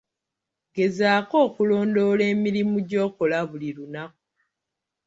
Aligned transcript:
Gezaako 0.75 1.35
okulondoola 1.47 2.23
emirimu 2.33 2.77
gy'okola 2.89 3.37
buli 3.49 3.69
lunaku. 3.77 4.19